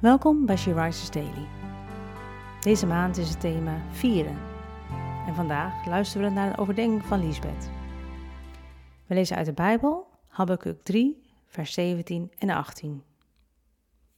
Welkom 0.00 0.46
bij 0.46 0.56
She 0.56 1.10
Daily. 1.10 1.46
Deze 2.60 2.86
maand 2.86 3.16
is 3.16 3.28
het 3.28 3.40
thema 3.40 3.82
vieren. 3.90 4.38
En 5.26 5.34
vandaag 5.34 5.86
luisteren 5.86 6.28
we 6.28 6.34
naar 6.34 6.48
een 6.48 6.58
overdenking 6.58 7.04
van 7.04 7.20
Liesbeth. 7.20 7.70
We 9.06 9.14
lezen 9.14 9.36
uit 9.36 9.46
de 9.46 9.52
Bijbel, 9.52 10.06
Habakkuk 10.26 10.82
3, 10.82 11.22
vers 11.46 11.72
17 11.72 12.32
en 12.38 12.50
18. 12.50 13.02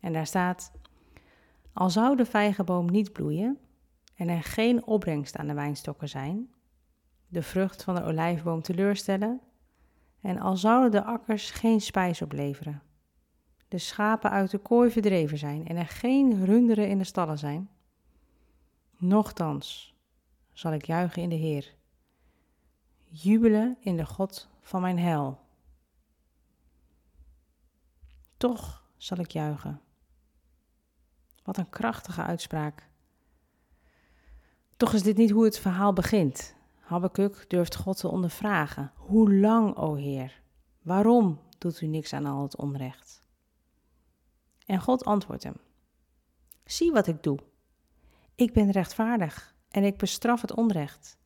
En 0.00 0.12
daar 0.12 0.26
staat: 0.26 0.72
Al 1.72 1.90
zou 1.90 2.16
de 2.16 2.26
vijgenboom 2.26 2.90
niet 2.90 3.12
bloeien 3.12 3.58
en 4.14 4.28
er 4.28 4.42
geen 4.42 4.86
opbrengst 4.86 5.36
aan 5.36 5.46
de 5.46 5.54
wijnstokken 5.54 6.08
zijn, 6.08 6.50
de 7.28 7.42
vrucht 7.42 7.84
van 7.84 7.94
de 7.94 8.04
olijfboom 8.04 8.62
teleurstellen, 8.62 9.40
en 10.20 10.38
al 10.38 10.56
zouden 10.56 10.90
de 10.90 11.04
akkers 11.04 11.50
geen 11.50 11.80
spijs 11.80 12.22
opleveren 12.22 12.82
de 13.70 13.78
schapen 13.78 14.30
uit 14.30 14.50
de 14.50 14.58
kooi 14.58 14.90
verdreven 14.90 15.38
zijn 15.38 15.66
en 15.66 15.76
er 15.76 15.86
geen 15.86 16.44
runderen 16.44 16.88
in 16.88 16.98
de 16.98 17.04
stallen 17.04 17.38
zijn, 17.38 17.70
nochtans 18.96 19.94
zal 20.52 20.72
ik 20.72 20.84
juichen 20.84 21.22
in 21.22 21.28
de 21.28 21.34
Heer, 21.34 21.74
jubelen 23.04 23.76
in 23.80 23.96
de 23.96 24.06
God 24.06 24.48
van 24.60 24.80
mijn 24.80 24.98
hel. 24.98 25.40
Toch 28.36 28.84
zal 28.96 29.18
ik 29.18 29.30
juichen. 29.30 29.80
Wat 31.42 31.56
een 31.56 31.70
krachtige 31.70 32.22
uitspraak. 32.22 32.88
Toch 34.76 34.92
is 34.92 35.02
dit 35.02 35.16
niet 35.16 35.30
hoe 35.30 35.44
het 35.44 35.58
verhaal 35.58 35.92
begint. 35.92 36.54
Habakkuk 36.78 37.44
durft 37.48 37.76
God 37.76 37.96
te 37.96 38.08
ondervragen. 38.08 38.92
Hoe 38.96 39.34
lang, 39.34 39.76
o 39.76 39.94
Heer? 39.94 40.42
Waarom 40.82 41.40
doet 41.58 41.80
u 41.80 41.86
niks 41.86 42.12
aan 42.12 42.26
al 42.26 42.42
het 42.42 42.56
onrecht? 42.56 43.22
En 44.70 44.80
God 44.80 45.04
antwoordt 45.04 45.42
hem: 45.42 45.56
Zie 46.64 46.92
wat 46.92 47.06
ik 47.06 47.22
doe. 47.22 47.38
Ik 48.34 48.52
ben 48.52 48.70
rechtvaardig 48.70 49.54
en 49.70 49.84
ik 49.84 49.96
bestraf 49.96 50.40
het 50.40 50.54
onrecht. 50.54 51.18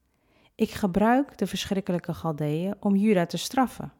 Ik 0.55 0.70
gebruik 0.70 1.39
de 1.39 1.47
verschrikkelijke 1.47 2.14
Galdeeën 2.14 2.77
om 2.81 2.97
Juda 2.97 3.27
te 3.27 3.36
straffen. 3.36 3.92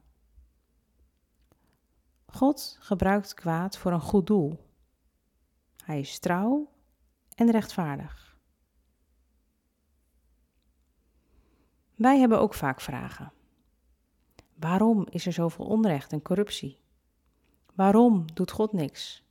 God 2.27 2.77
gebruikt 2.81 3.35
kwaad 3.35 3.79
voor 3.79 3.93
een 3.93 4.01
goed 4.01 4.27
doel. 4.27 4.59
Hij 5.85 6.01
is 6.01 6.19
trouw 6.19 6.71
en 7.35 7.51
rechtvaardig. 7.51 8.39
Wij 11.95 12.19
hebben 12.19 12.41
ook 12.41 12.55
vaak 12.55 12.81
vragen. 12.81 13.33
Waarom 14.55 15.07
is 15.11 15.27
er 15.27 15.33
zoveel 15.33 15.65
onrecht 15.65 16.13
en 16.13 16.23
corruptie? 16.23 16.81
Waarom 17.75 18.35
doet 18.35 18.51
God 18.51 18.73
niks? 18.73 19.25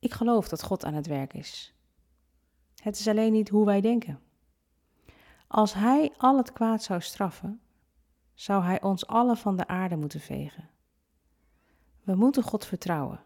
Ik 0.00 0.12
geloof 0.12 0.48
dat 0.48 0.62
God 0.62 0.84
aan 0.84 0.94
het 0.94 1.06
werk 1.06 1.34
is. 1.34 1.74
Het 2.82 2.98
is 2.98 3.08
alleen 3.08 3.32
niet 3.32 3.48
hoe 3.48 3.64
wij 3.64 3.80
denken. 3.80 4.20
Als 5.46 5.74
Hij 5.74 6.12
al 6.16 6.36
het 6.36 6.52
kwaad 6.52 6.82
zou 6.82 7.00
straffen, 7.00 7.60
zou 8.34 8.62
Hij 8.62 8.82
ons 8.82 9.06
allen 9.06 9.36
van 9.36 9.56
de 9.56 9.66
aarde 9.66 9.96
moeten 9.96 10.20
vegen. 10.20 10.70
We 12.02 12.14
moeten 12.14 12.42
God 12.42 12.66
vertrouwen. 12.66 13.20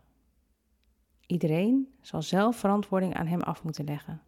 Iedereen 1.27 1.95
zal 2.00 2.22
zelf 2.22 2.56
verantwoording 2.56 3.14
aan 3.14 3.27
Hem 3.27 3.41
af 3.41 3.62
moeten 3.62 3.84
leggen. 3.84 4.22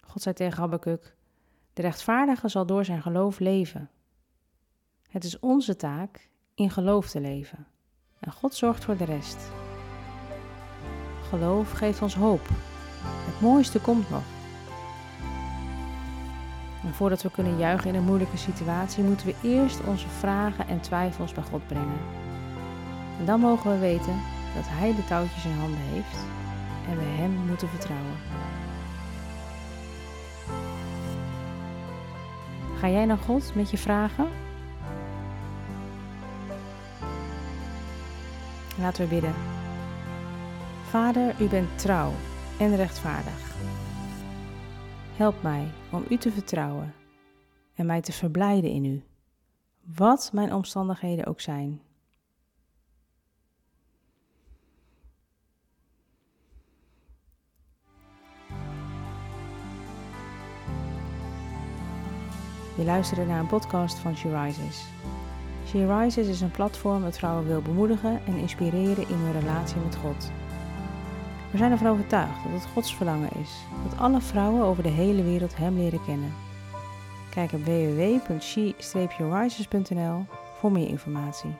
God 0.00 0.22
zei 0.22 0.34
tegen 0.34 0.58
Habakkuk, 0.58 1.16
de 1.72 1.82
rechtvaardige 1.82 2.48
zal 2.48 2.66
door 2.66 2.84
zijn 2.84 3.02
geloof 3.02 3.38
leven. 3.38 3.90
Het 5.08 5.24
is 5.24 5.38
onze 5.38 5.76
taak 5.76 6.28
in 6.54 6.70
geloof 6.70 7.10
te 7.10 7.20
leven 7.20 7.66
en 8.18 8.32
God 8.32 8.54
zorgt 8.54 8.84
voor 8.84 8.96
de 8.96 9.04
rest 9.04 9.61
geloof 11.32 11.70
geeft 11.72 12.02
ons 12.02 12.14
hoop. 12.14 12.48
Het 13.02 13.40
mooiste 13.40 13.80
komt 13.80 14.10
nog. 14.10 14.22
Voordat 16.90 17.22
we 17.22 17.30
kunnen 17.30 17.58
juichen 17.58 17.88
in 17.88 17.94
een 17.94 18.04
moeilijke 18.04 18.36
situatie, 18.36 19.04
moeten 19.04 19.26
we 19.26 19.34
eerst 19.42 19.80
onze 19.86 20.08
vragen 20.08 20.68
en 20.68 20.80
twijfels 20.80 21.32
bij 21.32 21.42
God 21.42 21.66
brengen. 21.66 22.00
En 23.18 23.24
dan 23.24 23.40
mogen 23.40 23.70
we 23.70 23.78
weten 23.78 24.20
dat 24.54 24.64
Hij 24.66 24.94
de 24.94 25.04
touwtjes 25.04 25.44
in 25.44 25.58
handen 25.58 25.80
heeft 25.80 26.18
en 26.88 26.96
we 26.96 27.04
Hem 27.04 27.30
moeten 27.30 27.68
vertrouwen. 27.68 28.16
Ga 32.78 32.88
jij 32.88 33.04
naar 33.04 33.18
God 33.18 33.54
met 33.54 33.70
je 33.70 33.78
vragen? 33.78 34.28
Laten 38.78 39.02
we 39.02 39.08
bidden. 39.08 39.61
Vader, 40.92 41.40
u 41.40 41.48
bent 41.48 41.78
trouw 41.78 42.12
en 42.58 42.76
rechtvaardig. 42.76 43.54
Help 45.16 45.42
mij 45.42 45.68
om 45.92 46.04
u 46.08 46.16
te 46.16 46.32
vertrouwen 46.32 46.94
en 47.74 47.86
mij 47.86 48.00
te 48.00 48.12
verblijden 48.12 48.70
in 48.70 48.84
u, 48.84 49.02
wat 49.96 50.30
mijn 50.32 50.54
omstandigheden 50.54 51.26
ook 51.26 51.40
zijn. 51.40 51.80
Je 62.76 62.84
luisterde 62.84 63.24
naar 63.24 63.40
een 63.40 63.46
podcast 63.46 63.98
van 63.98 64.16
She 64.16 64.42
Rises. 64.42 64.86
She 65.66 65.98
Rises 65.98 66.28
is 66.28 66.40
een 66.40 66.50
platform 66.50 67.02
dat 67.02 67.18
vrouwen 67.18 67.46
wil 67.46 67.62
bemoedigen 67.62 68.20
en 68.26 68.36
inspireren 68.36 69.08
in 69.08 69.16
hun 69.16 69.40
relatie 69.40 69.80
met 69.80 69.96
God. 69.96 70.41
We 71.52 71.58
zijn 71.58 71.70
ervan 71.70 71.86
overtuigd 71.86 72.42
dat 72.42 72.52
het 72.52 72.66
Gods 72.72 72.96
verlangen 72.96 73.30
is 73.40 73.50
dat 73.88 73.98
alle 73.98 74.20
vrouwen 74.20 74.64
over 74.64 74.82
de 74.82 74.88
hele 74.88 75.22
wereld 75.22 75.56
Hem 75.56 75.76
leren 75.76 76.04
kennen. 76.04 76.34
Kijk 77.30 77.52
op 77.52 77.64
www.she-rises.nl 77.64 80.24
voor 80.58 80.72
meer 80.72 80.88
informatie. 80.88 81.50